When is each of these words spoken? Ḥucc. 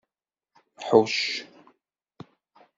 Ḥucc. 0.87 1.21